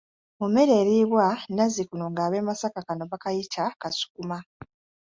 [0.39, 1.25] Mu mmere eriibwa
[1.55, 4.37] nazzikuno nga ab'e Masaka kano bakayita kasukuma.